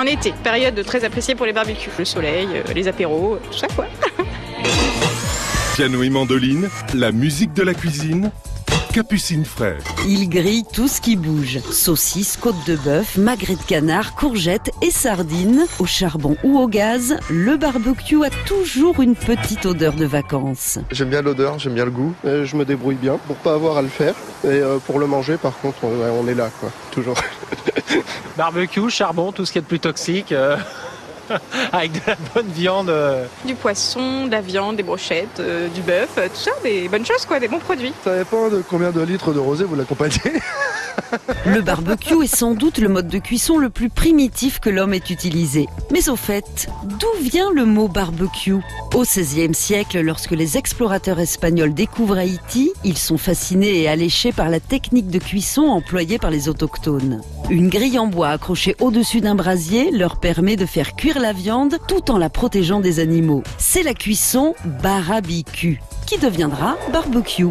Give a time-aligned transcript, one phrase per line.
[0.00, 1.90] En été, période très appréciée pour les barbecues.
[1.98, 3.84] Le soleil, euh, les apéros, tout ça quoi.
[5.74, 8.30] Piano et mandoline, la musique de la cuisine,
[8.94, 9.82] Capucine Frère.
[10.08, 11.58] Il grille tout ce qui bouge.
[11.70, 15.66] Saucisses, côtes de bœuf, magrets de canard, courgettes et sardines.
[15.78, 20.78] Au charbon ou au gaz, le barbecue a toujours une petite odeur de vacances.
[20.92, 22.14] J'aime bien l'odeur, j'aime bien le goût.
[22.24, 24.14] Et je me débrouille bien pour pas avoir à le faire.
[24.44, 26.70] Et euh, pour le manger, par contre, on, on est là, quoi.
[26.90, 27.18] Toujours.
[28.40, 30.32] Barbecue, charbon, tout ce qui est de plus toxique.
[30.32, 30.56] euh,
[31.72, 32.88] avec de la bonne viande.
[32.88, 33.26] euh.
[33.44, 37.26] Du poisson, de la viande, des brochettes, euh, du bœuf, tout ça, des bonnes choses
[37.26, 37.92] quoi, des bons produits.
[38.02, 40.16] Ça dépend de combien de litres de rosé vous l'accompagnez.
[41.46, 45.02] Le barbecue est sans doute le mode de cuisson le plus primitif que l'homme ait
[45.10, 45.68] utilisé.
[45.90, 48.56] Mais au fait, d'où vient le mot barbecue?
[48.94, 54.48] Au XVIe siècle, lorsque les explorateurs espagnols découvrent Haïti, ils sont fascinés et alléchés par
[54.48, 57.20] la technique de cuisson employée par les autochtones.
[57.50, 61.76] Une grille en bois accrochée au-dessus d'un brasier leur permet de faire cuire la viande
[61.88, 63.42] tout en la protégeant des animaux.
[63.58, 65.80] C'est la cuisson barbecue
[66.18, 67.46] deviendra barbecue.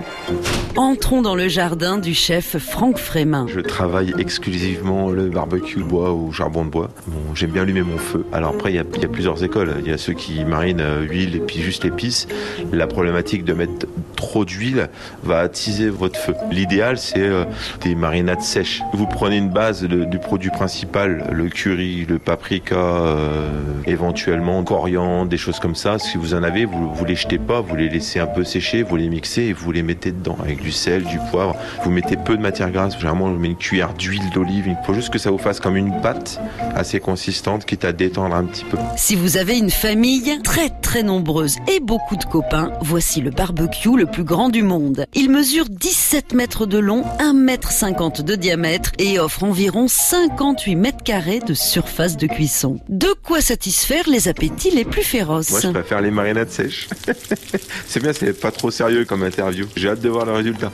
[0.75, 3.45] Entrons dans le jardin du chef Franck Frémin.
[3.47, 6.89] Je travaille exclusivement le barbecue bois ou charbon de bois.
[7.07, 8.25] Bon, J'aime bien allumer mon feu.
[8.31, 9.75] Alors après, il y, a, plusieurs écoles.
[9.81, 12.27] Il y a ceux qui marinent euh, huile et puis juste épices.
[12.71, 14.89] La problématique de mettre trop d'huile
[15.23, 16.33] va attiser votre feu.
[16.51, 17.45] L'idéal, c'est euh,
[17.81, 18.81] des marinades sèches.
[18.93, 23.49] Vous prenez une base du produit principal, le curry, le paprika, euh,
[23.85, 25.99] éventuellement coriandre, des choses comme ça.
[25.99, 28.83] Si vous en avez, vous, vous les jetez pas, vous les laissez un peu sécher,
[28.83, 31.55] vous les mixez et vous les mettez dedans avec du sel, du poivre.
[31.83, 32.97] Vous mettez peu de matière grasse.
[32.97, 34.65] Généralement, on met une cuillère d'huile d'olive.
[34.67, 36.39] Il faut juste que ça vous fasse comme une pâte
[36.75, 38.77] assez consistante, quitte à détendre un petit peu.
[38.97, 43.95] Si vous avez une famille très très nombreuse et beaucoup de copains, voici le barbecue
[43.95, 45.05] le plus grand du monde.
[45.13, 50.75] Il mesure 17 mètres de long, 1 mètre 50 de diamètre et offre environ 58
[50.75, 52.79] mètres carrés de surface de cuisson.
[52.89, 55.51] De quoi satisfaire les appétits les plus féroces.
[55.51, 56.87] Moi, je préfère les marinades sèches.
[57.87, 59.67] c'est bien, c'est pas trop sérieux comme interview.
[59.75, 60.71] J'ai hâte de voir le résultat.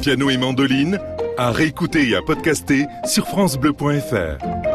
[0.00, 0.98] Piano et mandoline,
[1.36, 4.67] à réécouter et à podcaster sur FranceBleu.fr.